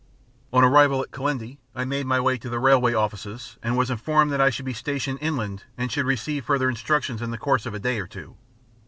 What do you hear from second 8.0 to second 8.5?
two.